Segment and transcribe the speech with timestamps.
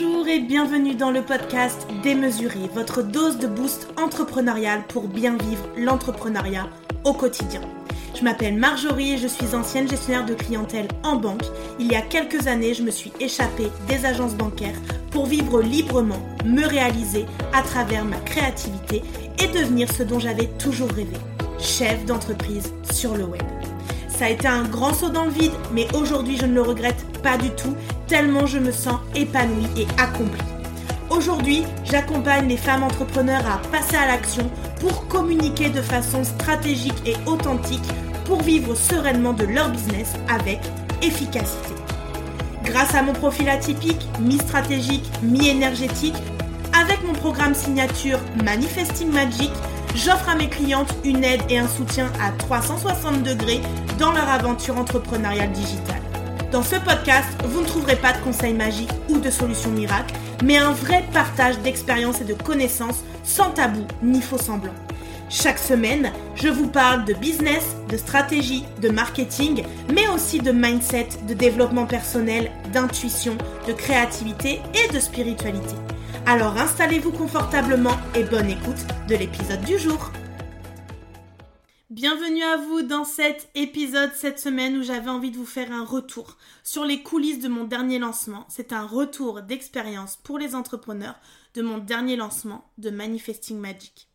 [0.00, 5.68] Bonjour et bienvenue dans le podcast Démesuré, votre dose de boost entrepreneurial pour bien vivre
[5.76, 6.68] l'entrepreneuriat
[7.04, 7.62] au quotidien.
[8.14, 11.42] Je m'appelle Marjorie et je suis ancienne gestionnaire de clientèle en banque.
[11.80, 14.78] Il y a quelques années, je me suis échappée des agences bancaires
[15.10, 19.02] pour vivre librement, me réaliser à travers ma créativité
[19.42, 21.16] et devenir ce dont j'avais toujours rêvé,
[21.58, 23.42] chef d'entreprise sur le web.
[24.08, 27.04] Ça a été un grand saut dans le vide, mais aujourd'hui je ne le regrette
[27.28, 27.76] pas du tout,
[28.06, 30.40] tellement je me sens épanouie et accomplie.
[31.10, 34.50] Aujourd'hui, j'accompagne les femmes entrepreneurs à passer à l'action
[34.80, 37.86] pour communiquer de façon stratégique et authentique
[38.24, 40.58] pour vivre sereinement de leur business avec
[41.02, 41.74] efficacité.
[42.64, 46.16] Grâce à mon profil atypique, mi-stratégique, mi-énergétique,
[46.80, 49.50] avec mon programme signature Manifesting Magic,
[49.94, 53.60] j'offre à mes clientes une aide et un soutien à 360 degrés
[53.98, 56.07] dans leur aventure entrepreneuriale digitale.
[56.50, 60.56] Dans ce podcast, vous ne trouverez pas de conseils magiques ou de solutions miracles, mais
[60.56, 64.72] un vrai partage d'expériences et de connaissances sans tabou ni faux semblant.
[65.28, 71.08] Chaque semaine, je vous parle de business, de stratégie, de marketing, mais aussi de mindset,
[71.28, 75.74] de développement personnel, d'intuition, de créativité et de spiritualité.
[76.24, 80.12] Alors installez-vous confortablement et bonne écoute de l'épisode du jour.
[82.00, 85.84] Bienvenue à vous dans cet épisode cette semaine où j'avais envie de vous faire un
[85.84, 88.46] retour sur les coulisses de mon dernier lancement.
[88.48, 91.16] C'est un retour d'expérience pour les entrepreneurs
[91.54, 94.06] de mon dernier lancement de Manifesting Magic.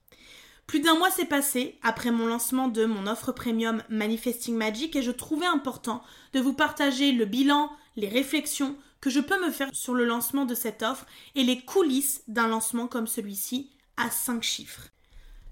[0.66, 5.04] Plus d'un mois s'est passé après mon lancement de mon offre premium Manifesting Magic et
[5.04, 9.68] je trouvais important de vous partager le bilan, les réflexions que je peux me faire
[9.74, 14.42] sur le lancement de cette offre et les coulisses d'un lancement comme celui-ci à 5
[14.42, 14.88] chiffres.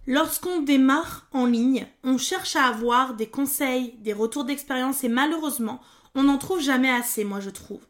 [0.07, 5.80] Lorsqu'on démarre en ligne, on cherche à avoir des conseils, des retours d'expérience et malheureusement,
[6.16, 7.85] on n'en trouve jamais assez, moi je trouve.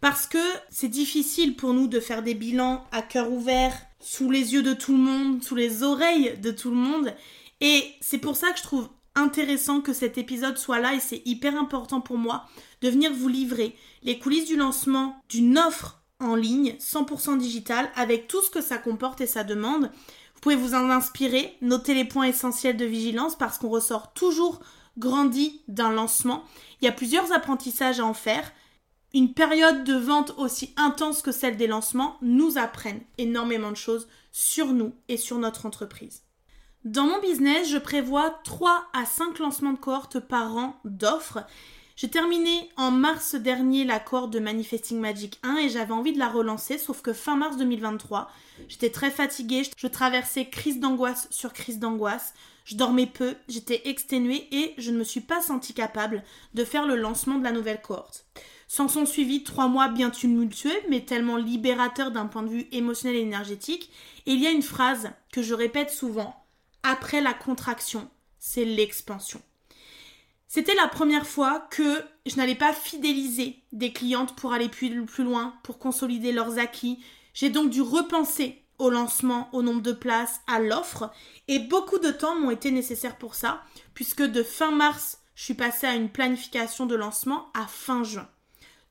[0.00, 4.52] Parce que c'est difficile pour nous de faire des bilans à cœur ouvert, sous les
[4.52, 7.14] yeux de tout le monde, sous les oreilles de tout le monde.
[7.62, 11.22] Et c'est pour ça que je trouve intéressant que cet épisode soit là et c'est
[11.24, 12.44] hyper important pour moi
[12.82, 18.28] de venir vous livrer les coulisses du lancement d'une offre en ligne 100% digitale avec
[18.28, 19.90] tout ce que ça comporte et ça demande
[20.44, 24.60] pouvez vous en inspirer, noter les points essentiels de vigilance parce qu'on ressort toujours
[24.98, 26.44] grandi d'un lancement.
[26.80, 28.52] Il y a plusieurs apprentissages à en faire.
[29.14, 34.06] Une période de vente aussi intense que celle des lancements nous apprennent énormément de choses
[34.32, 36.24] sur nous et sur notre entreprise.
[36.84, 41.46] Dans mon business, je prévois 3 à 5 lancements de cohorte par an d'offres
[41.96, 46.18] j'ai terminé en mars dernier la corde de Manifesting Magic 1 et j'avais envie de
[46.18, 48.30] la relancer, sauf que fin mars 2023,
[48.68, 52.34] j'étais très fatiguée, je traversais crise d'angoisse sur crise d'angoisse,
[52.64, 56.86] je dormais peu, j'étais exténuée et je ne me suis pas sentie capable de faire
[56.86, 58.26] le lancement de la nouvelle cohorte.
[58.66, 63.16] S'en sont suivis trois mois bien tumultueux, mais tellement libérateurs d'un point de vue émotionnel
[63.16, 63.90] et énergétique.
[64.26, 66.34] Et il y a une phrase que je répète souvent.
[66.82, 68.08] Après la contraction,
[68.40, 69.40] c'est l'expansion.
[70.54, 75.52] C'était la première fois que je n'allais pas fidéliser des clientes pour aller plus, loin,
[75.64, 77.02] pour consolider leurs acquis.
[77.32, 81.10] J'ai donc dû repenser au lancement, au nombre de places, à l'offre.
[81.48, 85.54] Et beaucoup de temps m'ont été nécessaires pour ça, puisque de fin mars, je suis
[85.54, 88.28] passée à une planification de lancement à fin juin.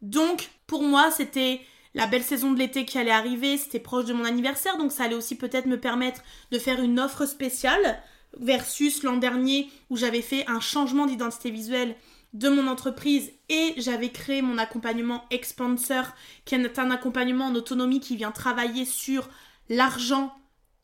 [0.02, 1.62] Donc, pour moi, c'était
[1.94, 5.06] la belle saison de l'été qui allait arriver, c'était proche de mon anniversaire, donc ça
[5.06, 8.04] allait aussi peut-être me permettre de faire une offre spéciale
[8.40, 11.96] versus l'an dernier où j'avais fait un changement d'identité visuelle
[12.34, 16.06] de mon entreprise et j'avais créé mon accompagnement Expansor
[16.46, 19.30] qui est un accompagnement en autonomie qui vient travailler sur
[19.70, 20.34] l'argent,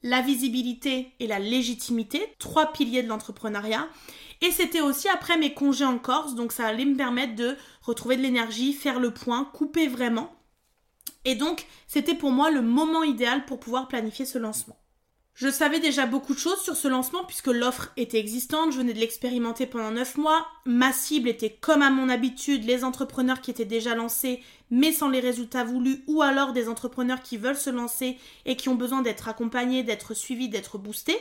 [0.03, 3.87] la visibilité et la légitimité, trois piliers de l'entrepreneuriat.
[4.41, 8.15] Et c'était aussi après mes congés en Corse, donc ça allait me permettre de retrouver
[8.15, 10.33] de l'énergie, faire le point, couper vraiment.
[11.25, 14.78] Et donc c'était pour moi le moment idéal pour pouvoir planifier ce lancement.
[15.39, 18.91] Je savais déjà beaucoup de choses sur ce lancement puisque l'offre était existante, je venais
[18.91, 20.45] de l'expérimenter pendant 9 mois.
[20.65, 25.07] Ma cible était comme à mon habitude les entrepreneurs qui étaient déjà lancés mais sans
[25.07, 29.01] les résultats voulus ou alors des entrepreneurs qui veulent se lancer et qui ont besoin
[29.01, 31.17] d'être accompagnés, d'être suivis, d'être boostés.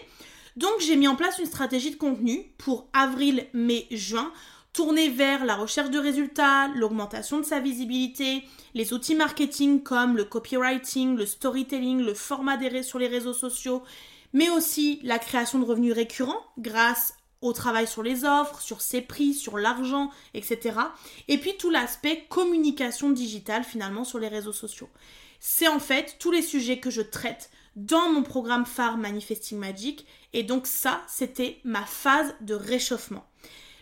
[0.57, 4.33] Donc j'ai mis en place une stratégie de contenu pour avril, mai, juin
[4.79, 8.45] tournée vers la recherche de résultats, l'augmentation de sa visibilité,
[8.75, 13.83] les outils marketing comme le copywriting, le storytelling, le format des sur les réseaux sociaux,
[14.33, 19.01] mais aussi la création de revenus récurrents grâce au travail sur les offres, sur ses
[19.01, 20.79] prix, sur l'argent, etc.
[21.27, 24.91] Et puis tout l'aspect communication digitale finalement sur les réseaux sociaux.
[25.41, 30.07] C'est en fait tous les sujets que je traite dans mon programme phare Manifesting Magic.
[30.35, 33.25] Et donc ça, c'était ma phase de réchauffement.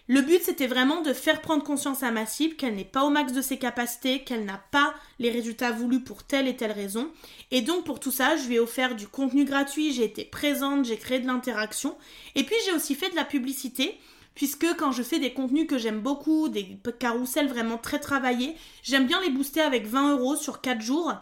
[0.08, 3.10] Le but, c'était vraiment de faire prendre conscience à ma cible qu'elle n'est pas au
[3.10, 7.10] max de ses capacités, qu'elle n'a pas les résultats voulus pour telle et telle raison.
[7.50, 10.84] Et donc, pour tout ça, je lui ai offert du contenu gratuit, j'ai été présente,
[10.84, 11.96] j'ai créé de l'interaction.
[12.36, 13.98] Et puis, j'ai aussi fait de la publicité
[14.36, 19.06] puisque quand je fais des contenus que j'aime beaucoup, des carousels vraiment très travaillés, j'aime
[19.06, 21.14] bien les booster avec 20 euros sur 4 jours.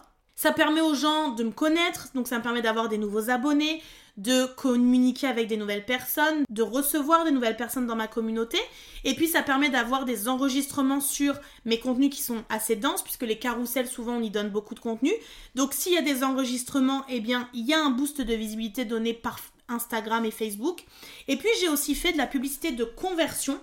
[0.45, 3.81] Ça permet aux gens de me connaître, donc ça me permet d'avoir des nouveaux abonnés,
[4.19, 8.59] de communiquer avec des nouvelles personnes, de recevoir des nouvelles personnes dans ma communauté.
[9.05, 13.23] Et puis ça permet d'avoir des enregistrements sur mes contenus qui sont assez denses, puisque
[13.23, 15.13] les carousels, souvent, on y donne beaucoup de contenu.
[15.55, 18.85] Donc s'il y a des enregistrements, eh bien, il y a un boost de visibilité
[18.85, 19.39] donné par
[19.71, 20.85] Instagram et Facebook.
[21.27, 23.59] Et puis j'ai aussi fait de la publicité de conversion.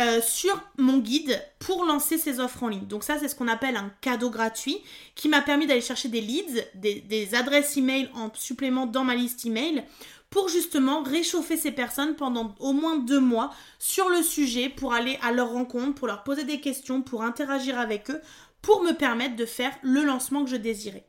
[0.00, 2.86] Euh, sur mon guide pour lancer ses offres en ligne.
[2.86, 4.78] Donc ça, c'est ce qu'on appelle un cadeau gratuit
[5.14, 9.14] qui m'a permis d'aller chercher des leads, des, des adresses email en supplément dans ma
[9.14, 9.84] liste email
[10.30, 15.16] pour justement réchauffer ces personnes pendant au moins deux mois sur le sujet pour aller
[15.22, 18.20] à leur rencontre, pour leur poser des questions, pour interagir avec eux,
[18.62, 21.06] pour me permettre de faire le lancement que je désirais.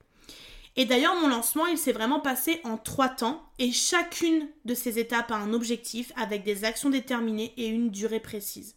[0.76, 5.00] Et d'ailleurs, mon lancement, il s'est vraiment passé en trois temps et chacune de ces
[5.00, 8.75] étapes a un objectif avec des actions déterminées et une durée précise.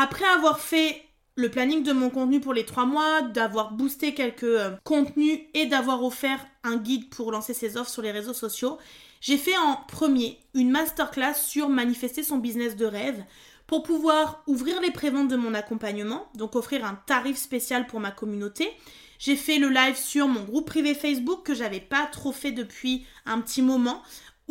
[0.00, 1.02] Après avoir fait
[1.34, 5.66] le planning de mon contenu pour les trois mois, d'avoir boosté quelques euh, contenus et
[5.66, 8.78] d'avoir offert un guide pour lancer ses offres sur les réseaux sociaux,
[9.20, 13.24] j'ai fait en premier une masterclass sur manifester son business de rêve
[13.66, 18.12] pour pouvoir ouvrir les préventes de mon accompagnement, donc offrir un tarif spécial pour ma
[18.12, 18.70] communauté
[19.18, 23.04] j'ai fait le live sur mon groupe privé Facebook que j'avais pas trop fait depuis
[23.26, 24.02] un petit moment.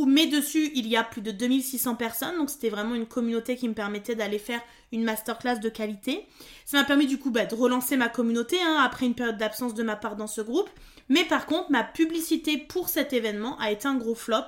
[0.05, 3.67] Mais dessus, il y a plus de 2600 personnes, donc c'était vraiment une communauté qui
[3.67, 4.61] me permettait d'aller faire
[4.91, 6.25] une masterclass de qualité.
[6.65, 9.73] Ça m'a permis du coup bah, de relancer ma communauté hein, après une période d'absence
[9.73, 10.69] de ma part dans ce groupe.
[11.09, 14.45] Mais par contre, ma publicité pour cet événement a été un gros flop.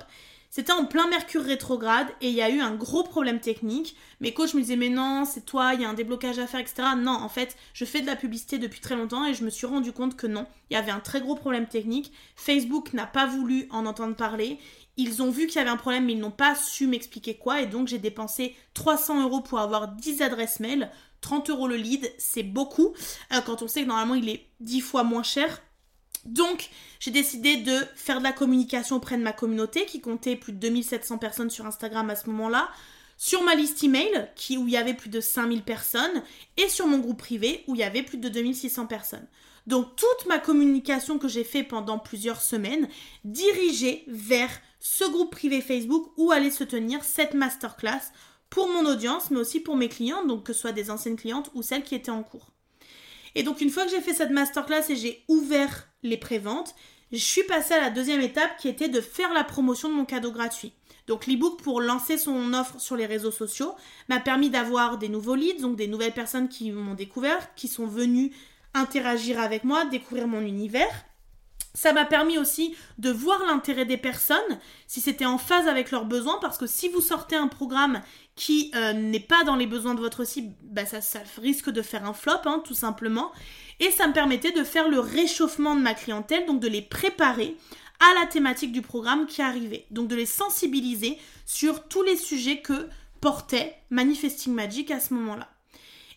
[0.52, 3.94] C'était en plein Mercure rétrograde et il y a eu un gros problème technique.
[4.18, 6.58] Mes coachs me disaient mais non, c'est toi, il y a un déblocage à faire,
[6.58, 6.82] etc.
[6.98, 9.68] Non, en fait, je fais de la publicité depuis très longtemps et je me suis
[9.68, 12.12] rendu compte que non, il y avait un très gros problème technique.
[12.34, 14.58] Facebook n'a pas voulu en entendre parler.
[15.00, 17.62] Ils ont vu qu'il y avait un problème mais ils n'ont pas su m'expliquer quoi
[17.62, 20.90] et donc j'ai dépensé 300 euros pour avoir 10 adresses mail.
[21.22, 22.94] 30 euros le lead, c'est beaucoup
[23.32, 25.60] euh, quand on sait que normalement il est 10 fois moins cher.
[26.26, 26.68] Donc,
[26.98, 30.58] j'ai décidé de faire de la communication auprès de ma communauté qui comptait plus de
[30.58, 32.68] 2700 personnes sur Instagram à ce moment-là,
[33.16, 36.22] sur ma liste email qui, où il y avait plus de 5000 personnes
[36.58, 39.26] et sur mon groupe privé où il y avait plus de 2600 personnes.
[39.66, 42.88] Donc, toute ma communication que j'ai fait pendant plusieurs semaines
[43.24, 48.12] dirigeait vers ce groupe privé Facebook où allait se tenir cette masterclass
[48.48, 51.50] pour mon audience, mais aussi pour mes clients, donc que ce soit des anciennes clientes
[51.54, 52.50] ou celles qui étaient en cours.
[53.34, 56.74] Et donc une fois que j'ai fait cette masterclass et j'ai ouvert les préventes,
[57.12, 60.04] je suis passée à la deuxième étape qui était de faire la promotion de mon
[60.04, 60.72] cadeau gratuit.
[61.06, 63.74] Donc l'ebook pour lancer son offre sur les réseaux sociaux
[64.08, 67.86] m'a permis d'avoir des nouveaux leads, donc des nouvelles personnes qui m'ont découvert, qui sont
[67.86, 68.32] venues
[68.74, 71.04] interagir avec moi, découvrir mon univers.
[71.74, 74.58] Ça m'a permis aussi de voir l'intérêt des personnes,
[74.88, 78.02] si c'était en phase avec leurs besoins, parce que si vous sortez un programme
[78.34, 82.04] qui euh, n'est pas dans les besoins de votre cible, bah ça, risque de faire
[82.04, 83.30] un flop, hein, tout simplement.
[83.78, 87.56] Et ça me permettait de faire le réchauffement de ma clientèle, donc de les préparer
[88.00, 89.86] à la thématique du programme qui arrivait.
[89.90, 92.88] Donc de les sensibiliser sur tous les sujets que
[93.20, 95.48] portait Manifesting Magic à ce moment-là.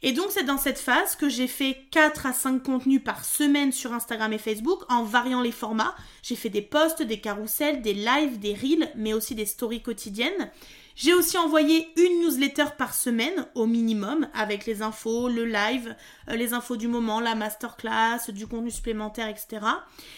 [0.06, 3.72] Et donc c'est dans cette phase que j'ai fait 4 à 5 contenus par semaine
[3.72, 5.96] sur Instagram et Facebook en variant les formats.
[6.22, 10.52] J'ai fait des posts, des carousels, des lives, des reels, mais aussi des stories quotidiennes.
[10.96, 15.96] J'ai aussi envoyé une newsletter par semaine au minimum avec les infos, le live,
[16.30, 19.66] euh, les infos du moment, la masterclass, du contenu supplémentaire, etc.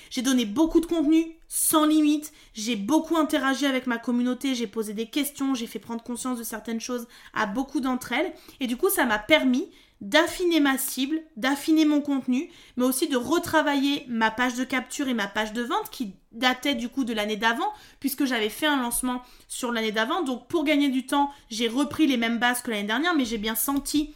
[0.09, 2.33] J'ai donné beaucoup de contenu sans limite.
[2.53, 6.43] J'ai beaucoup interagi avec ma communauté, j'ai posé des questions, j'ai fait prendre conscience de
[6.43, 8.33] certaines choses à beaucoup d'entre elles.
[8.59, 9.69] Et du coup, ça m'a permis
[10.01, 15.13] d'affiner ma cible, d'affiner mon contenu, mais aussi de retravailler ma page de capture et
[15.13, 18.81] ma page de vente qui datait du coup de l'année d'avant, puisque j'avais fait un
[18.81, 20.21] lancement sur l'année d'avant.
[20.23, 23.37] Donc pour gagner du temps, j'ai repris les mêmes bases que l'année dernière, mais j'ai
[23.37, 24.13] bien senti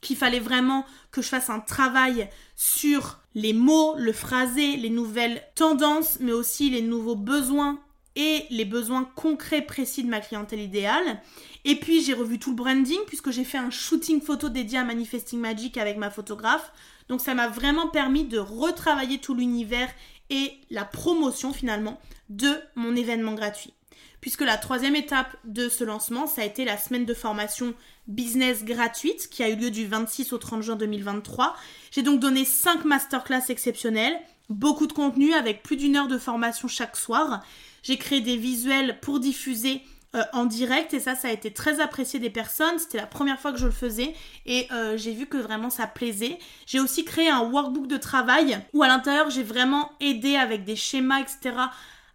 [0.00, 5.42] qu'il fallait vraiment que je fasse un travail sur les mots, le phrasé, les nouvelles
[5.54, 7.80] tendances, mais aussi les nouveaux besoins
[8.16, 11.20] et les besoins concrets précis de ma clientèle idéale.
[11.64, 14.84] Et puis j'ai revu tout le branding puisque j'ai fait un shooting photo dédié à
[14.84, 16.72] Manifesting Magic avec ma photographe.
[17.08, 19.90] Donc ça m'a vraiment permis de retravailler tout l'univers
[20.30, 23.74] et la promotion finalement de mon événement gratuit.
[24.20, 27.74] Puisque la troisième étape de ce lancement, ça a été la semaine de formation
[28.08, 31.54] business gratuite qui a eu lieu du 26 au 30 juin 2023.
[31.90, 34.18] J'ai donc donné 5 masterclass exceptionnelles,
[34.48, 37.44] beaucoup de contenu avec plus d'une heure de formation chaque soir.
[37.86, 39.80] J'ai créé des visuels pour diffuser
[40.16, 42.80] euh, en direct et ça, ça a été très apprécié des personnes.
[42.80, 44.12] C'était la première fois que je le faisais
[44.44, 46.40] et euh, j'ai vu que vraiment ça plaisait.
[46.66, 50.74] J'ai aussi créé un workbook de travail où à l'intérieur j'ai vraiment aidé avec des
[50.74, 51.54] schémas, etc.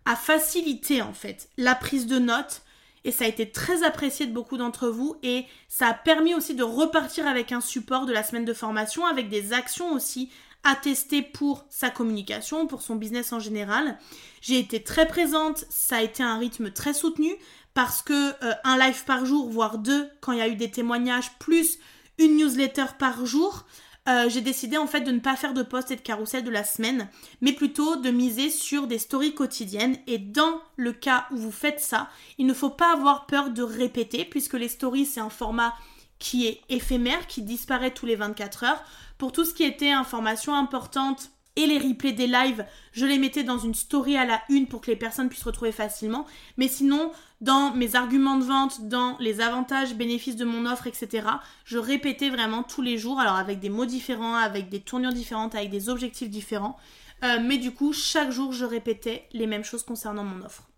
[0.03, 2.63] à faciliter en fait la prise de notes
[3.05, 6.53] et ça a été très apprécié de beaucoup d'entre vous et ça a permis aussi
[6.53, 10.29] de repartir avec un support de la semaine de formation avec des actions aussi
[10.63, 13.97] à tester pour sa communication, pour son business en général.
[14.41, 17.31] J'ai été très présente, ça a été un rythme très soutenu
[17.73, 20.71] parce que euh, un live par jour, voire deux, quand il y a eu des
[20.71, 21.79] témoignages, plus
[22.17, 23.65] une newsletter par jour,
[24.09, 26.49] euh, j'ai décidé en fait de ne pas faire de post et de carrousel de
[26.49, 27.07] la semaine,
[27.39, 29.97] mais plutôt de miser sur des stories quotidiennes.
[30.07, 33.61] Et dans le cas où vous faites ça, il ne faut pas avoir peur de
[33.61, 35.75] répéter, puisque les stories c'est un format
[36.21, 38.83] qui est éphémère, qui disparaît tous les 24 heures.
[39.17, 42.63] Pour tout ce qui était information importante et les replays des lives,
[42.93, 45.71] je les mettais dans une story à la une pour que les personnes puissent retrouver
[45.71, 46.25] facilement.
[46.57, 47.11] Mais sinon,
[47.41, 51.27] dans mes arguments de vente, dans les avantages, bénéfices de mon offre, etc.,
[51.65, 55.55] je répétais vraiment tous les jours, alors avec des mots différents, avec des tournures différentes,
[55.55, 56.77] avec des objectifs différents.
[57.23, 60.70] Euh, mais du coup, chaque jour, je répétais les mêmes choses concernant mon offre.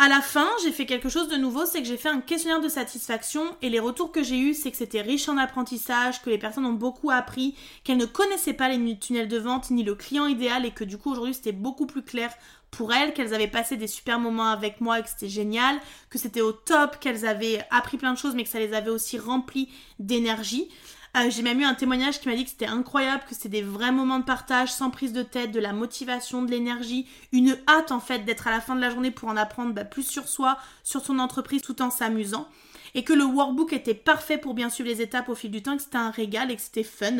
[0.00, 2.60] À la fin, j'ai fait quelque chose de nouveau, c'est que j'ai fait un questionnaire
[2.60, 6.30] de satisfaction et les retours que j'ai eus, c'est que c'était riche en apprentissage, que
[6.30, 9.96] les personnes ont beaucoup appris, qu'elles ne connaissaient pas les tunnels de vente ni le
[9.96, 12.32] client idéal et que du coup aujourd'hui c'était beaucoup plus clair
[12.70, 15.76] pour elles, qu'elles avaient passé des super moments avec moi et que c'était génial,
[16.10, 18.90] que c'était au top, qu'elles avaient appris plein de choses mais que ça les avait
[18.90, 20.68] aussi remplies d'énergie.
[21.18, 23.62] Euh, j'ai même eu un témoignage qui m'a dit que c'était incroyable, que c'était des
[23.62, 27.92] vrais moments de partage, sans prise de tête, de la motivation, de l'énergie, une hâte
[27.92, 30.28] en fait d'être à la fin de la journée pour en apprendre bah, plus sur
[30.28, 32.46] soi, sur son entreprise, tout en s'amusant.
[32.94, 35.76] Et que le workbook était parfait pour bien suivre les étapes au fil du temps,
[35.76, 37.18] que c'était un régal et que c'était fun.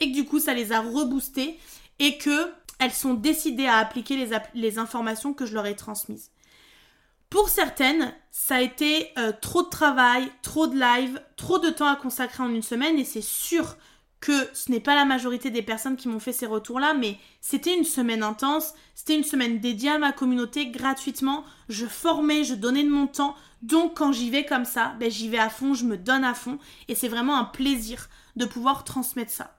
[0.00, 1.58] Et que du coup, ça les a reboostés
[1.98, 4.16] et que elles sont décidées à appliquer
[4.54, 6.30] les informations que je leur ai transmises.
[7.30, 11.86] Pour certaines, ça a été euh, trop de travail, trop de live, trop de temps
[11.86, 13.76] à consacrer en une semaine et c'est sûr
[14.20, 17.74] que ce n'est pas la majorité des personnes qui m'ont fait ces retours-là, mais c'était
[17.74, 22.84] une semaine intense, c'était une semaine dédiée à ma communauté gratuitement, je formais, je donnais
[22.84, 25.84] de mon temps, donc quand j'y vais comme ça, ben, j'y vais à fond, je
[25.84, 26.58] me donne à fond,
[26.88, 29.56] et c'est vraiment un plaisir de pouvoir transmettre ça.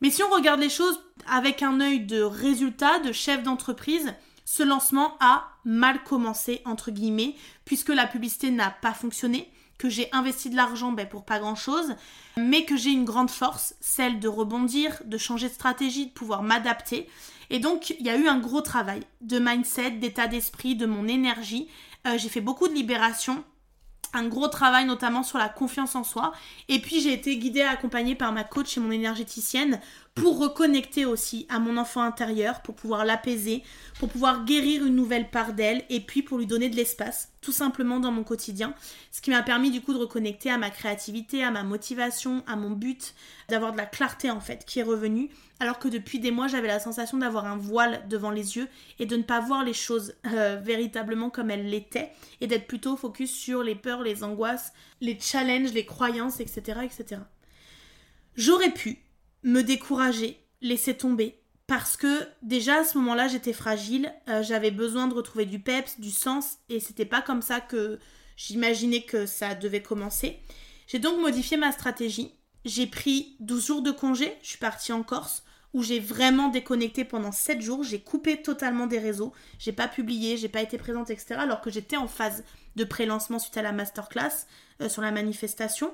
[0.00, 4.14] Mais si on regarde les choses avec un œil de résultat, de chef d'entreprise,
[4.46, 7.34] ce lancement a mal commencé, entre guillemets,
[7.64, 11.96] puisque la publicité n'a pas fonctionné, que j'ai investi de l'argent ben, pour pas grand-chose,
[12.38, 16.42] mais que j'ai une grande force, celle de rebondir, de changer de stratégie, de pouvoir
[16.42, 17.08] m'adapter.
[17.50, 21.08] Et donc, il y a eu un gros travail de mindset, d'état d'esprit, de mon
[21.08, 21.68] énergie.
[22.06, 23.44] Euh, j'ai fait beaucoup de libération
[24.16, 26.32] un gros travail notamment sur la confiance en soi.
[26.68, 29.80] Et puis j'ai été guidée et accompagnée par ma coach et mon énergéticienne
[30.14, 33.62] pour reconnecter aussi à mon enfant intérieur, pour pouvoir l'apaiser,
[33.98, 37.52] pour pouvoir guérir une nouvelle part d'elle et puis pour lui donner de l'espace, tout
[37.52, 38.74] simplement dans mon quotidien.
[39.12, 42.56] Ce qui m'a permis du coup de reconnecter à ma créativité, à ma motivation, à
[42.56, 43.14] mon but,
[43.48, 46.66] d'avoir de la clarté en fait qui est revenue alors que depuis des mois j'avais
[46.66, 48.66] la sensation d'avoir un voile devant les yeux
[48.98, 52.10] et de ne pas voir les choses euh, véritablement comme elles l'étaient
[52.40, 56.80] et d'être plutôt focus sur les peurs, les angoisses, les challenges, les croyances, etc.
[56.82, 57.20] etc.
[58.34, 58.98] J'aurais pu
[59.44, 65.08] me décourager, laisser tomber, parce que déjà à ce moment-là j'étais fragile, euh, j'avais besoin
[65.08, 67.98] de retrouver du peps, du sens, et c'était pas comme ça que
[68.36, 70.38] j'imaginais que ça devait commencer.
[70.86, 72.32] J'ai donc modifié ma stratégie.
[72.64, 75.44] J'ai pris 12 jours de congé, je suis partie en Corse
[75.76, 80.38] où j'ai vraiment déconnecté pendant 7 jours, j'ai coupé totalement des réseaux, j'ai pas publié,
[80.38, 81.34] j'ai pas été présente, etc.
[81.36, 82.44] Alors que j'étais en phase
[82.76, 84.46] de pré-lancement suite à la masterclass
[84.80, 85.92] euh, sur la manifestation.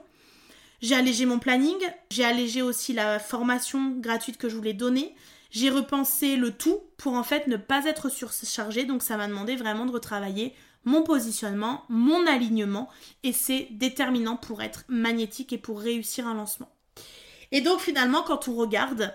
[0.83, 1.79] J'ai allégé mon planning,
[2.11, 5.17] j'ai allégé aussi la formation gratuite que je voulais donner.
[5.53, 9.55] J'ai repensé le tout pour en fait ne pas être surchargé, donc ça m'a demandé
[9.55, 10.55] vraiment de retravailler
[10.85, 12.89] mon positionnement, mon alignement,
[13.23, 16.75] et c'est déterminant pour être magnétique et pour réussir un lancement.
[17.53, 19.15] Et donc finalement, quand on regarde,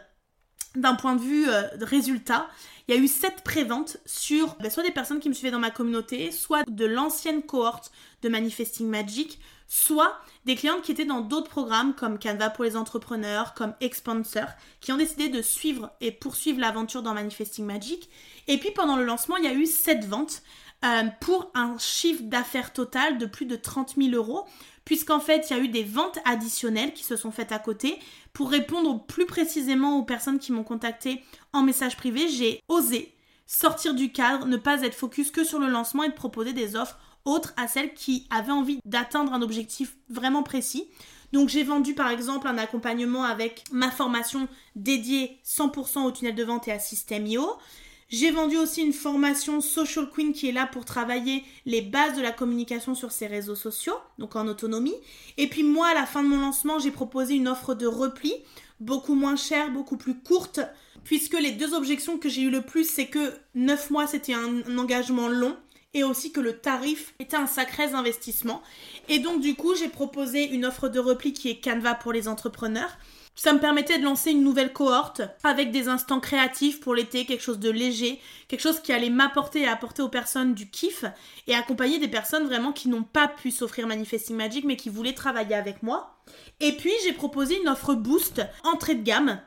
[0.75, 2.47] d'un point de vue euh, résultat,
[2.87, 5.59] il y a eu 7 préventes sur ben, soit des personnes qui me suivaient dans
[5.59, 7.91] ma communauté, soit de l'ancienne cohorte
[8.21, 12.77] de Manifesting Magic, soit des clientes qui étaient dans d'autres programmes comme Canva pour les
[12.77, 14.47] entrepreneurs, comme Expansor,
[14.79, 18.09] qui ont décidé de suivre et poursuivre l'aventure dans Manifesting Magic.
[18.47, 20.41] Et puis pendant le lancement, il y a eu 7 ventes
[20.85, 24.45] euh, pour un chiffre d'affaires total de plus de 30 000 euros
[24.87, 27.99] puisqu'en fait, il y a eu des ventes additionnelles qui se sont faites à côté.
[28.31, 33.13] Pour répondre plus précisément aux personnes qui m'ont contacté en message privé, j'ai osé
[33.45, 36.77] sortir du cadre, ne pas être focus que sur le lancement et de proposer des
[36.77, 36.97] offres
[37.27, 40.87] autres à celles qui avaient envie d'atteindre un objectif vraiment précis.
[41.33, 46.43] Donc j'ai vendu par exemple un accompagnement avec ma formation dédiée 100% au tunnel de
[46.43, 47.45] vente et à System.io.
[48.09, 52.21] J'ai vendu aussi une formation Social Queen qui est là pour travailler les bases de
[52.21, 54.95] la communication sur ses réseaux sociaux, donc en autonomie.
[55.35, 58.33] Et puis moi, à la fin de mon lancement, j'ai proposé une offre de repli,
[58.79, 60.61] beaucoup moins chère, beaucoup plus courte,
[61.03, 64.77] puisque les deux objections que j'ai eu le plus, c'est que 9 mois, c'était un,
[64.77, 65.57] engagement long
[65.93, 68.61] et aussi que le tarif était un sacré investissement.
[69.09, 72.27] Et donc du coup, j'ai proposé une offre de repli qui est Canva pour les
[72.27, 72.97] entrepreneurs
[73.37, 77.43] ça me permettait de lancer une nouvelle cohorte avec des instants créatifs pour l'été, quelque
[77.43, 81.05] chose de léger, quelque chose qui allait m'apporter et apporter aux personnes du kiff
[81.45, 85.13] et accompagner des personnes vraiment qui n'ont pas pu s'offrir Manifesting Magic mais qui voulaient
[85.13, 86.17] travailler avec moi.
[86.59, 89.39] Et puis j'ai proposé une offre boost entrée de gamme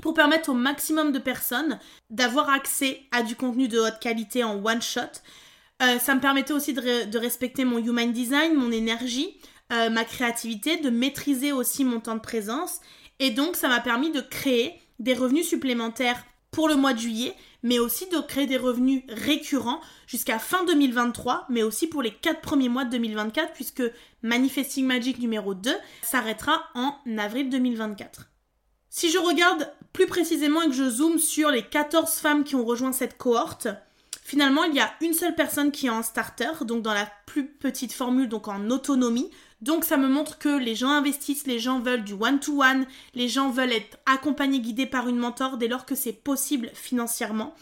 [0.00, 1.78] pour permettre au maximum de personnes
[2.08, 5.20] d'avoir accès à du contenu de haute qualité en one shot.
[5.82, 9.36] Euh, ça me permettait aussi de, respecter mon human design, mon énergie,
[9.72, 12.80] euh, ma créativité, de maîtriser aussi mon temps de présence
[13.18, 17.34] et donc, ça m'a permis de créer des revenus supplémentaires pour le mois de juillet,
[17.62, 22.40] mais aussi de créer des revenus récurrents jusqu'à fin 2023, mais aussi pour les 4
[22.40, 23.82] premiers mois de 2024, puisque
[24.22, 28.30] Manifesting Magic numéro 2 s'arrêtera en avril 2024.
[28.88, 32.64] Si je regarde plus précisément et que je zoome sur les 14 femmes qui ont
[32.64, 33.68] rejoint cette cohorte,
[34.26, 37.46] finalement il y a une seule personne qui est en starter, donc dans la plus
[37.46, 39.30] petite formule, donc en autonomie,
[39.62, 43.50] donc ça me montre que les gens investissent, les gens veulent du one-to-one, les gens
[43.50, 47.54] veulent être accompagnés, guidés par une mentor dès lors que c'est possible financièrement.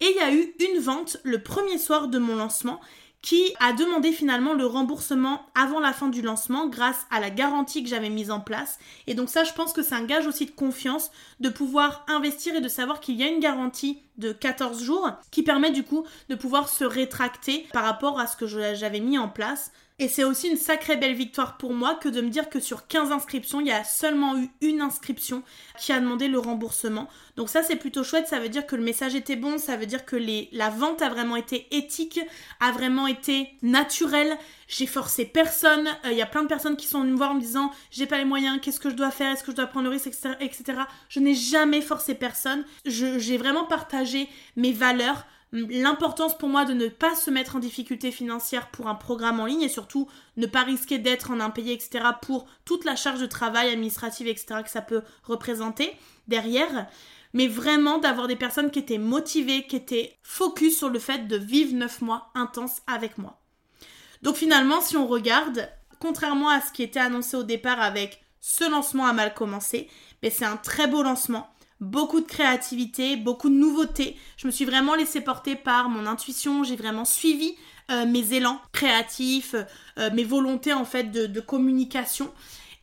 [0.00, 2.80] Et il y a eu une vente le premier soir de mon lancement
[3.22, 7.82] qui a demandé finalement le remboursement avant la fin du lancement grâce à la garantie
[7.82, 8.78] que j'avais mise en place.
[9.06, 12.54] Et donc ça, je pense que c'est un gage aussi de confiance de pouvoir investir
[12.56, 16.04] et de savoir qu'il y a une garantie de 14 jours qui permet du coup
[16.28, 19.72] de pouvoir se rétracter par rapport à ce que j'avais mis en place.
[20.02, 22.88] Et c'est aussi une sacrée belle victoire pour moi que de me dire que sur
[22.88, 25.44] 15 inscriptions, il y a seulement eu une inscription
[25.78, 27.08] qui a demandé le remboursement.
[27.36, 29.86] Donc ça c'est plutôt chouette, ça veut dire que le message était bon, ça veut
[29.86, 30.16] dire que
[30.50, 32.18] la vente a vraiment été éthique,
[32.58, 34.36] a vraiment été naturelle.
[34.66, 37.30] J'ai forcé personne, euh, il y a plein de personnes qui sont venues me voir
[37.30, 39.56] en me disant j'ai pas les moyens, qu'est-ce que je dois faire, est-ce que je
[39.56, 40.08] dois prendre le risque,
[40.40, 40.64] etc.
[41.10, 46.88] Je n'ai jamais forcé personne, j'ai vraiment partagé mes valeurs l'importance pour moi de ne
[46.88, 50.62] pas se mettre en difficulté financière pour un programme en ligne et surtout ne pas
[50.62, 52.04] risquer d'être en impayé, etc.
[52.22, 54.62] pour toute la charge de travail administrative, etc.
[54.64, 55.92] que ça peut représenter
[56.26, 56.86] derrière.
[57.34, 61.36] Mais vraiment d'avoir des personnes qui étaient motivées, qui étaient focus sur le fait de
[61.36, 63.40] vivre 9 mois intenses avec moi.
[64.22, 68.68] Donc finalement, si on regarde, contrairement à ce qui était annoncé au départ avec ce
[68.68, 69.88] lancement a mal commencé,
[70.22, 71.51] mais c'est un très beau lancement
[71.82, 74.16] beaucoup de créativité, beaucoup de nouveautés.
[74.36, 77.56] Je me suis vraiment laissée porter par mon intuition, j'ai vraiment suivi
[77.90, 79.56] euh, mes élans créatifs,
[79.98, 82.32] euh, mes volontés en fait de, communication.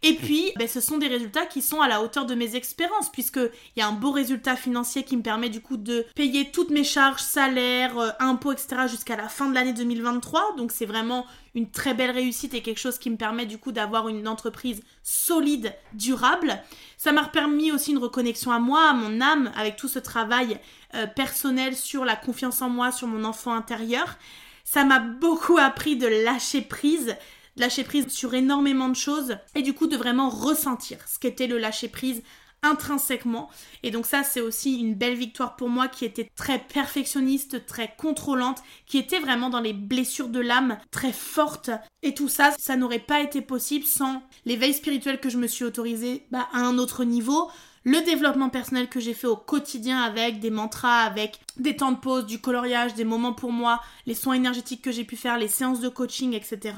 [0.01, 3.11] Et puis, ben, ce sont des résultats qui sont à la hauteur de mes expériences,
[3.11, 6.69] puisqu'il y a un beau résultat financier qui me permet du coup de payer toutes
[6.69, 8.87] mes charges, salaires, euh, impôts, etc.
[8.87, 10.55] jusqu'à la fin de l'année 2023.
[10.55, 13.73] Donc c'est vraiment une très belle réussite et quelque chose qui me permet du coup
[13.73, 16.61] d'avoir une entreprise solide, durable.
[16.97, 20.59] Ça m'a permis aussi une reconnexion à moi, à mon âme, avec tout ce travail
[20.95, 24.17] euh, personnel sur la confiance en moi, sur mon enfant intérieur.
[24.63, 27.17] Ça m'a beaucoup appris de lâcher prise,
[27.59, 31.57] lâcher prise sur énormément de choses et du coup de vraiment ressentir ce qu'était le
[31.57, 32.23] lâcher prise
[32.61, 33.49] intrinsèquement.
[33.83, 37.93] Et donc ça, c'est aussi une belle victoire pour moi qui était très perfectionniste, très
[37.97, 41.71] contrôlante, qui était vraiment dans les blessures de l'âme très fortes.
[42.03, 45.65] Et tout ça, ça n'aurait pas été possible sans l'éveil spirituel que je me suis
[45.65, 47.49] autorisé bah, à un autre niveau,
[47.85, 51.97] le développement personnel que j'ai fait au quotidien avec des mantras, avec des temps de
[51.97, 55.47] pause, du coloriage, des moments pour moi, les soins énergétiques que j'ai pu faire, les
[55.47, 56.73] séances de coaching, etc.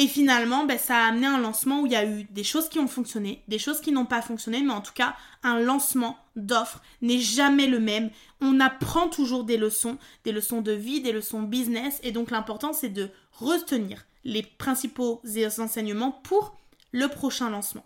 [0.00, 2.70] Et finalement, ben, ça a amené un lancement où il y a eu des choses
[2.70, 6.16] qui ont fonctionné, des choses qui n'ont pas fonctionné, mais en tout cas, un lancement
[6.36, 8.08] d'offres n'est jamais le même.
[8.40, 12.72] On apprend toujours des leçons, des leçons de vie, des leçons business, et donc l'important
[12.72, 15.20] c'est de retenir les principaux
[15.58, 16.56] enseignements pour
[16.92, 17.84] le prochain lancement.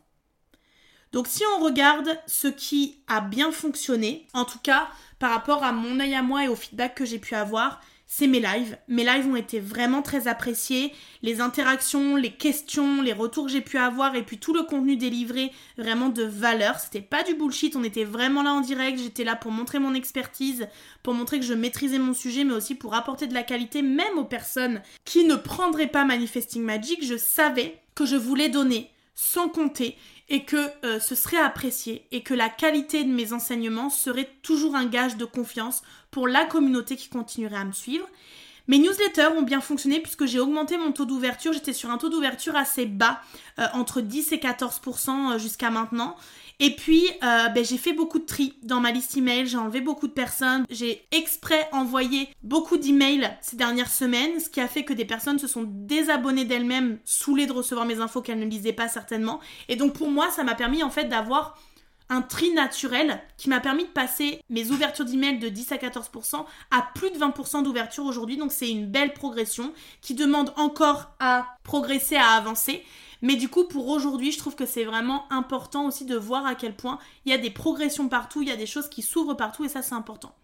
[1.11, 4.87] Donc si on regarde ce qui a bien fonctionné, en tout cas
[5.19, 8.27] par rapport à mon œil à moi et au feedback que j'ai pu avoir, c'est
[8.27, 8.77] mes lives.
[8.87, 10.93] Mes lives ont été vraiment très appréciés.
[11.23, 14.97] Les interactions, les questions, les retours que j'ai pu avoir et puis tout le contenu
[14.97, 16.79] délivré vraiment de valeur.
[16.79, 18.99] C'était pas du bullshit, on était vraiment là en direct.
[18.99, 20.69] J'étais là pour montrer mon expertise,
[21.03, 24.19] pour montrer que je maîtrisais mon sujet, mais aussi pour apporter de la qualité même
[24.19, 27.05] aux personnes qui ne prendraient pas Manifesting Magic.
[27.05, 29.97] Je savais que je voulais donner sans compter
[30.29, 34.75] et que euh, ce serait apprécié et que la qualité de mes enseignements serait toujours
[34.75, 38.09] un gage de confiance pour la communauté qui continuerait à me suivre.
[38.67, 41.53] Mes newsletters ont bien fonctionné puisque j'ai augmenté mon taux d'ouverture.
[41.53, 43.21] J'étais sur un taux d'ouverture assez bas,
[43.59, 46.17] euh, entre 10 et 14% euh, jusqu'à maintenant.
[46.61, 49.81] Et puis, euh, ben, j'ai fait beaucoup de tri dans ma liste email, j'ai enlevé
[49.81, 54.85] beaucoup de personnes, j'ai exprès envoyé beaucoup d'emails ces dernières semaines, ce qui a fait
[54.85, 58.73] que des personnes se sont désabonnées d'elles-mêmes, saoulées de recevoir mes infos qu'elles ne lisaient
[58.73, 59.41] pas certainement.
[59.69, 61.57] Et donc pour moi, ça m'a permis en fait d'avoir
[62.11, 66.45] un tri naturel qui m'a permis de passer mes ouvertures d'email de 10 à 14%
[66.71, 68.37] à plus de 20% d'ouverture aujourd'hui.
[68.37, 72.85] Donc c'est une belle progression qui demande encore à progresser, à avancer.
[73.25, 76.55] Mais du coup, pour aujourd'hui, je trouve que c'est vraiment important aussi de voir à
[76.55, 79.33] quel point il y a des progressions partout, il y a des choses qui s'ouvrent
[79.33, 80.37] partout et ça c'est important.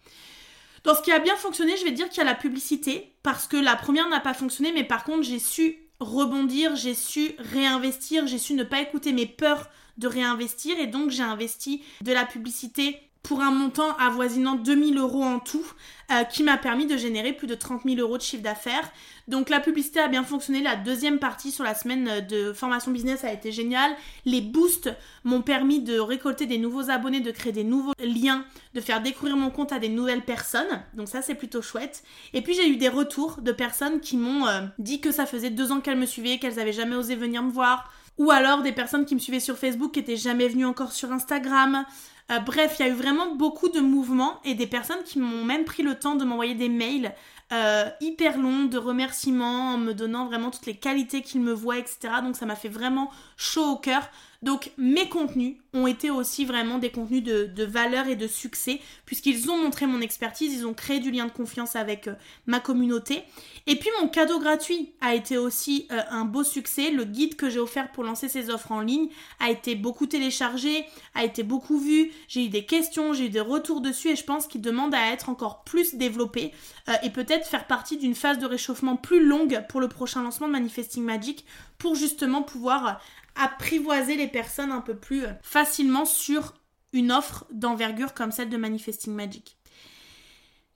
[0.84, 3.46] Dans ce qui a bien fonctionné, je vais dire qu'il y a la publicité parce
[3.46, 8.26] que la première n'a pas fonctionné, mais par contre j'ai su rebondir, j'ai su réinvestir,
[8.26, 12.24] j'ai su ne pas écouter mes peurs de réinvestir et donc j'ai investi de la
[12.24, 15.64] publicité pour un montant avoisinant 2000 euros en tout,
[16.10, 18.90] euh, qui m'a permis de générer plus de 30 000 euros de chiffre d'affaires.
[19.28, 20.62] Donc la publicité a bien fonctionné.
[20.62, 23.92] La deuxième partie sur la semaine de formation business a été géniale.
[24.24, 24.90] Les boosts
[25.24, 29.36] m'ont permis de récolter des nouveaux abonnés, de créer des nouveaux liens, de faire découvrir
[29.36, 30.82] mon compte à des nouvelles personnes.
[30.94, 32.02] Donc ça c'est plutôt chouette.
[32.32, 35.50] Et puis j'ai eu des retours de personnes qui m'ont euh, dit que ça faisait
[35.50, 38.72] deux ans qu'elles me suivaient, qu'elles avaient jamais osé venir me voir ou alors des
[38.72, 41.86] personnes qui me suivaient sur Facebook qui étaient jamais venues encore sur Instagram.
[42.30, 45.44] Euh, bref, il y a eu vraiment beaucoup de mouvements et des personnes qui m'ont
[45.44, 47.12] même pris le temps de m'envoyer des mails
[47.52, 51.78] euh, hyper longs de remerciements en me donnant vraiment toutes les qualités qu'ils me voient,
[51.78, 51.98] etc.
[52.22, 54.08] Donc ça m'a fait vraiment chaud au cœur
[54.42, 59.50] donc mes contenus ont été aussi vraiment des contenus de, valeur et de succès, puisqu'ils
[59.50, 62.14] ont montré mon expertise, ils ont créé du lien de confiance avec euh,
[62.46, 63.22] ma communauté.
[63.66, 66.90] Et puis mon cadeau gratuit a été aussi euh, un beau succès.
[66.90, 70.86] Le guide que j'ai offert pour lancer ces offres en ligne a été beaucoup téléchargé,
[71.14, 72.10] a été beaucoup vu.
[72.26, 75.12] J'ai eu des questions, j'ai eu des retours dessus et je pense qu'il demande à
[75.12, 76.52] être encore plus développé
[76.88, 80.48] euh, et peut-être faire partie d'une phase de réchauffement plus longue pour le prochain lancement
[80.48, 81.44] de Manifesting Magic
[81.78, 83.00] pour justement pouvoir
[83.42, 86.54] apprivoiser les personnes un peu plus facilement sur
[86.92, 89.56] une offre d'envergure comme celle de Manifesting Magic.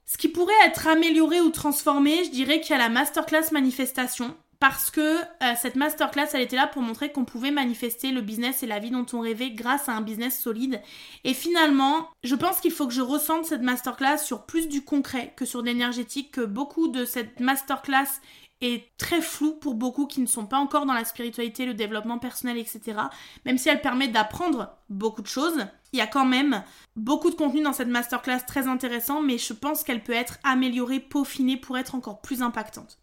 [0.06, 4.36] Ce qui pourrait être amélioré ou transformé, je dirais qu'il y a la masterclass manifestation.
[4.60, 8.62] Parce que euh, cette masterclass, elle était là pour montrer qu'on pouvait manifester le business
[8.62, 10.80] et la vie dont on rêvait grâce à un business solide.
[11.24, 15.34] Et finalement, je pense qu'il faut que je ressente cette masterclass sur plus du concret
[15.36, 18.08] que sur l'énergétique, que beaucoup de cette masterclass
[18.64, 22.18] est très floue pour beaucoup qui ne sont pas encore dans la spiritualité, le développement
[22.18, 22.80] personnel, etc.
[23.44, 26.62] Même si elle permet d'apprendre beaucoup de choses, il y a quand même
[26.96, 31.00] beaucoup de contenu dans cette masterclass très intéressant, mais je pense qu'elle peut être améliorée,
[31.00, 32.98] peaufinée pour être encore plus impactante.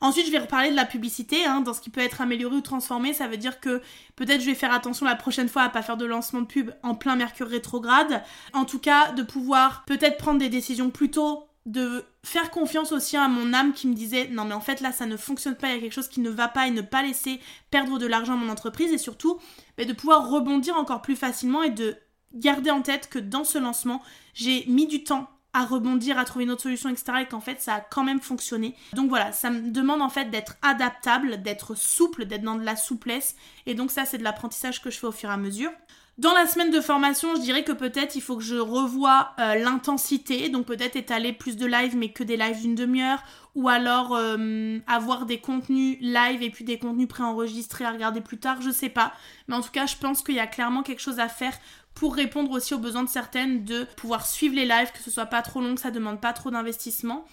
[0.00, 2.60] Ensuite, je vais reparler de la publicité, hein, dans ce qui peut être amélioré ou
[2.60, 3.14] transformé.
[3.14, 3.80] Ça veut dire que
[4.14, 6.70] peut-être je vais faire attention la prochaine fois à pas faire de lancement de pub
[6.82, 8.22] en plein Mercure rétrograde.
[8.52, 13.16] En tout cas, de pouvoir peut-être prendre des décisions plus tôt de faire confiance aussi
[13.16, 15.68] à mon âme qui me disait non mais en fait là ça ne fonctionne pas,
[15.68, 18.06] il y a quelque chose qui ne va pas et ne pas laisser perdre de
[18.06, 19.40] l'argent à mon entreprise et surtout
[19.76, 21.96] bah, de pouvoir rebondir encore plus facilement et de
[22.32, 24.00] garder en tête que dans ce lancement
[24.32, 27.04] j'ai mis du temps à rebondir, à trouver une autre solution, etc.
[27.22, 28.74] et qu'en fait ça a quand même fonctionné.
[28.92, 32.76] Donc voilà, ça me demande en fait d'être adaptable, d'être souple, d'être dans de la
[32.76, 35.70] souplesse et donc ça c'est de l'apprentissage que je fais au fur et à mesure.
[36.18, 39.56] Dans la semaine de formation, je dirais que peut-être il faut que je revoie euh,
[39.56, 43.22] l'intensité, donc peut-être étaler plus de live mais que des lives d'une demi-heure,
[43.54, 48.38] ou alors euh, avoir des contenus live et puis des contenus préenregistrés à regarder plus
[48.38, 49.12] tard, je sais pas.
[49.46, 51.54] Mais en tout cas, je pense qu'il y a clairement quelque chose à faire
[51.92, 55.26] pour répondre aussi aux besoins de certaines de pouvoir suivre les lives, que ce soit
[55.26, 57.26] pas trop long, que ça demande pas trop d'investissement.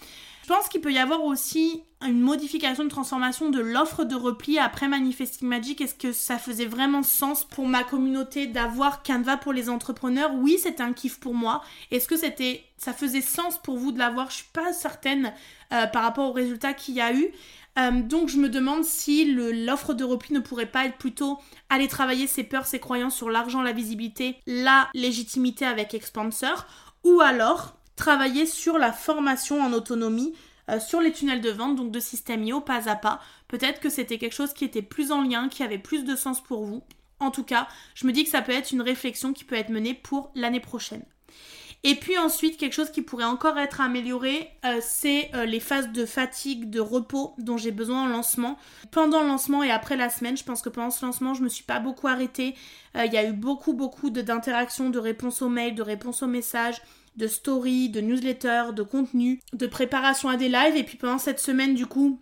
[0.44, 4.60] Je pense qu'il peut y avoir aussi une modification, de transformation de l'offre de repli
[4.60, 5.82] après Manifesting Magic?
[5.82, 10.34] Est-ce que ça faisait vraiment sens pour ma communauté d'avoir Canva pour les entrepreneurs?
[10.36, 11.64] Oui, c'était un kiff pour moi.
[11.92, 14.30] Est-ce que c'était, ça faisait sens pour vous de l'avoir?
[14.30, 15.34] Je suis pas certaine
[15.72, 17.32] euh, par rapport aux résultats qu'il y a eu.
[17.80, 21.40] Euh, donc je me demande si l'offre de repli ne pourrait pas être plutôt
[21.70, 26.68] aller travailler ses peurs, ses croyances sur l'argent, la visibilité, la légitimité avec Expansor,
[27.04, 30.34] ou alors travailler sur la formation en autonomie,
[30.70, 33.20] euh, sur les tunnels de vente, donc de système IO pas à pas.
[33.48, 36.42] Peut-être que c'était quelque chose qui était plus en lien, qui avait plus de sens
[36.42, 36.84] pour vous.
[37.20, 39.70] En tout cas, je me dis que ça peut être une réflexion qui peut être
[39.70, 41.04] menée pour l'année prochaine.
[41.86, 45.92] Et puis ensuite, quelque chose qui pourrait encore être amélioré, euh, c'est euh, les phases
[45.92, 48.58] de fatigue, de repos dont j'ai besoin en lancement.
[48.92, 51.50] Pendant le lancement et après la semaine, je pense que pendant ce lancement, je me
[51.50, 52.56] suis pas beaucoup arrêtée.
[52.96, 56.80] Il y a eu beaucoup, beaucoup d'interactions, de réponses aux mails, de réponses aux messages
[57.16, 60.76] de stories, de newsletters, de contenu, de préparation à des lives.
[60.76, 62.20] Et puis pendant cette semaine, du coup,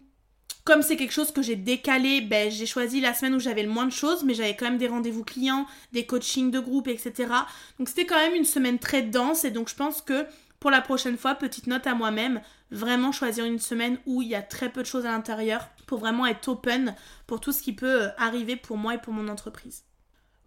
[0.64, 3.70] comme c'est quelque chose que j'ai décalé, ben, j'ai choisi la semaine où j'avais le
[3.70, 7.34] moins de choses, mais j'avais quand même des rendez-vous clients, des coachings de groupe, etc.
[7.80, 10.26] Donc c'était quand même une semaine très dense et donc je pense que
[10.60, 14.36] pour la prochaine fois, petite note à moi-même, vraiment choisir une semaine où il y
[14.36, 17.74] a très peu de choses à l'intérieur pour vraiment être open pour tout ce qui
[17.74, 19.84] peut euh, arriver pour moi et pour mon entreprise.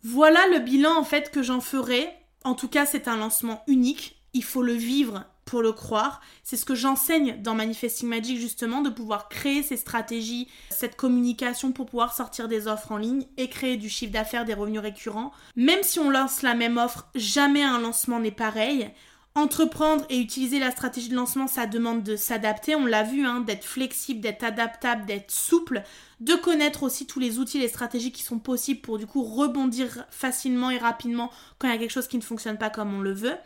[0.04, 2.08] Voilà le bilan en fait que j'en ferai.
[2.44, 4.23] En tout cas, c'est un lancement unique.
[4.34, 6.20] Il faut le vivre pour le croire.
[6.42, 11.72] C'est ce que j'enseigne dans Manifesting Magic justement, de pouvoir créer ces stratégies, cette communication
[11.72, 15.32] pour pouvoir sortir des offres en ligne et créer du chiffre d'affaires, des revenus récurrents.
[15.56, 18.90] Même si on lance la même offre, jamais un lancement n'est pareil.
[19.36, 23.40] Entreprendre et utiliser la stratégie de lancement, ça demande de s'adapter, on l'a vu, hein,
[23.40, 25.82] d'être flexible, d'être adaptable, d'être souple,
[26.20, 30.04] de connaître aussi tous les outils, les stratégies qui sont possibles pour du coup rebondir
[30.10, 33.00] facilement et rapidement quand il y a quelque chose qui ne fonctionne pas comme on
[33.00, 33.36] le veut.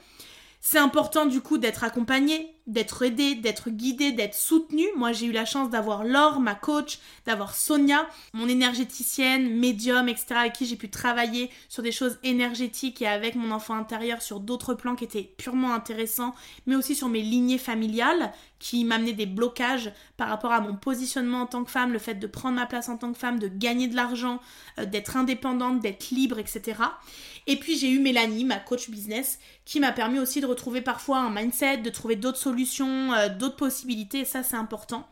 [0.61, 4.85] C'est important du coup d'être accompagné, d'être aidé, d'être guidé, d'être soutenu.
[4.97, 10.27] Moi j'ai eu la chance d'avoir Laure, ma coach, d'avoir Sonia, mon énergéticienne, médium, etc.
[10.37, 14.39] avec qui j'ai pu travailler sur des choses énergétiques et avec mon enfant intérieur sur
[14.39, 16.35] d'autres plans qui étaient purement intéressants,
[16.67, 21.43] mais aussi sur mes lignées familiales qui m'amenaient des blocages par rapport à mon positionnement
[21.43, 23.49] en tant que femme, le fait de prendre ma place en tant que femme, de
[23.49, 24.41] gagner de l'argent,
[24.79, 26.83] euh, d'être indépendante, d'être libre, etc.
[27.47, 31.19] Et puis j'ai eu Mélanie, ma coach business, qui m'a permis aussi de retrouver parfois
[31.19, 32.58] un mindset, de trouver d'autres solutions,
[33.13, 35.07] euh, d'autres possibilités, et ça c'est important.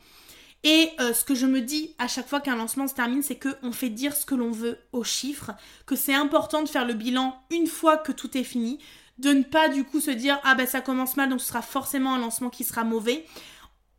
[0.65, 3.39] Et euh, ce que je me dis à chaque fois qu'un lancement se termine, c'est
[3.39, 5.53] qu'on fait dire ce que l'on veut aux chiffres,
[5.87, 8.79] que c'est important de faire le bilan une fois que tout est fini,
[9.19, 11.63] de ne pas du coup se dire ah ben ça commence mal donc ce sera
[11.63, 13.25] forcément un lancement qui sera mauvais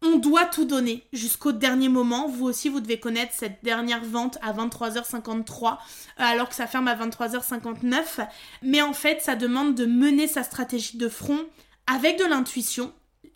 [0.01, 2.27] on doit tout donner jusqu'au dernier moment.
[2.27, 5.75] Vous aussi, vous devez connaître cette dernière vente à 23h53 euh,
[6.17, 8.27] alors que ça ferme à 23h59.
[8.61, 11.39] Mais en fait, ça demande de mener sa stratégie de front
[11.87, 12.93] avec de l'intuition,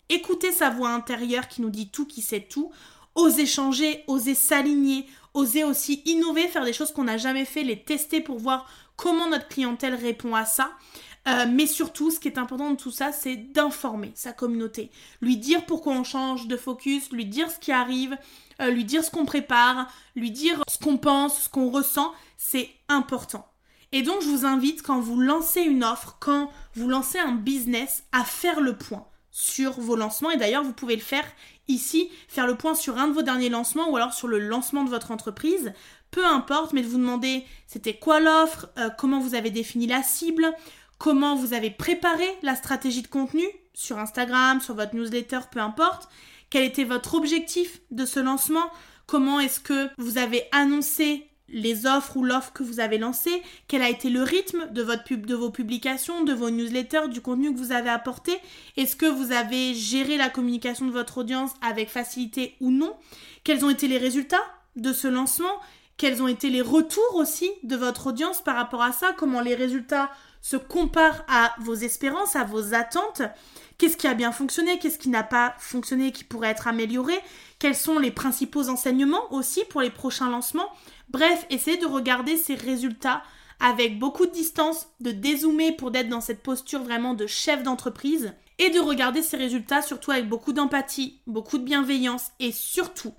[0.08, 2.70] écouter sa voix intérieure qui nous dit tout, qui sait tout,
[3.14, 7.82] oser changer, oser s'aligner, oser aussi innover, faire des choses qu'on n'a jamais fait, les
[7.82, 10.72] tester pour voir comment notre clientèle répond à ça.
[11.28, 14.90] Euh, mais surtout, ce qui est important de tout ça, c'est d'informer sa communauté.
[15.20, 18.16] Lui dire pourquoi on change de focus, lui dire ce qui arrive,
[18.60, 22.12] euh, lui dire ce qu'on prépare, lui dire ce qu'on pense, ce qu'on ressent.
[22.36, 23.46] C'est important.
[23.92, 28.04] Et donc, je vous invite, quand vous lancez une offre, quand vous lancez un business,
[28.10, 30.30] à faire le point sur vos lancements.
[30.30, 31.24] Et d'ailleurs, vous pouvez le faire
[31.66, 34.84] ici, faire le point sur un de vos derniers lancements ou alors sur le lancement
[34.84, 35.72] de votre entreprise.
[36.10, 40.02] Peu importe, mais de vous demander c'était quoi l'offre, euh, comment vous avez défini la
[40.02, 40.52] cible,
[40.98, 46.08] comment vous avez préparé la stratégie de contenu sur Instagram, sur votre newsletter, peu importe.
[46.50, 48.70] Quel était votre objectif de ce lancement?
[49.06, 53.82] Comment est-ce que vous avez annoncé les offres ou l'offre que vous avez lancée Quel
[53.82, 57.52] a été le rythme de, votre pub, de vos publications, de vos newsletters, du contenu
[57.52, 58.32] que vous avez apporté?
[58.76, 62.94] Est-ce que vous avez géré la communication de votre audience avec facilité ou non?
[63.44, 64.42] Quels ont été les résultats
[64.76, 65.60] de ce lancement?
[65.98, 69.14] Quels ont été les retours aussi de votre audience par rapport à ça?
[69.16, 70.10] Comment les résultats
[70.40, 73.22] se compare à vos espérances, à vos attentes?
[73.78, 77.14] Qu'est-ce qui a bien fonctionné, qu'est-ce qui n'a pas fonctionné, qui pourrait être amélioré,
[77.58, 80.68] quels sont les principaux enseignements aussi pour les prochains lancements?
[81.12, 83.22] Bref, essayez de regarder ces résultats
[83.60, 88.32] avec beaucoup de distance, de dézoomer pour d'être dans cette posture vraiment de chef d'entreprise
[88.58, 93.12] et de regarder ces résultats surtout avec beaucoup d'empathie, beaucoup de bienveillance et surtout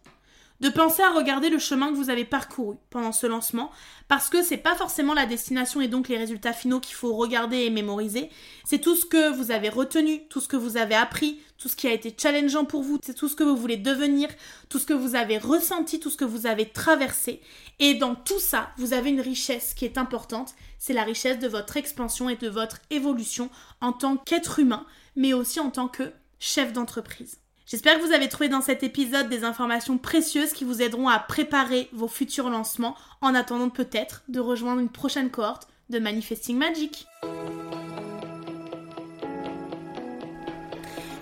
[0.60, 3.72] de penser à regarder le chemin que vous avez parcouru pendant ce lancement,
[4.08, 7.58] parce que c'est pas forcément la destination et donc les résultats finaux qu'il faut regarder
[7.58, 8.30] et mémoriser.
[8.64, 11.76] C'est tout ce que vous avez retenu, tout ce que vous avez appris, tout ce
[11.76, 14.30] qui a été challengeant pour vous, c'est tout ce que vous voulez devenir,
[14.70, 17.42] tout ce que vous avez ressenti, tout ce que vous avez traversé.
[17.80, 21.48] Et dans tout ça, vous avez une richesse qui est importante, c'est la richesse de
[21.48, 23.50] votre expansion et de votre évolution
[23.82, 24.86] en tant qu'être humain,
[25.16, 27.43] mais aussi en tant que chef d'entreprise.
[27.66, 31.18] J'espère que vous avez trouvé dans cet épisode des informations précieuses qui vous aideront à
[31.18, 37.08] préparer vos futurs lancements en attendant peut-être de rejoindre une prochaine cohorte de Manifesting Magic.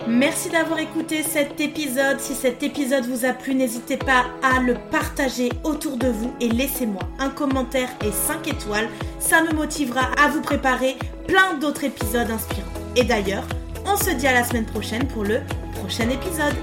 [0.08, 2.19] Merci d'avoir écouté cet épisode.
[2.19, 6.49] Si cet épisode vous a plu, n'hésitez pas à le partager autour de vous et
[6.49, 8.89] laissez-moi un commentaire et 5 étoiles.
[9.19, 12.67] Ça me motivera à vous préparer plein d'autres épisodes inspirants.
[12.95, 13.45] Et d'ailleurs,
[13.86, 15.41] on se dit à la semaine prochaine pour le
[15.76, 16.56] prochain épisode.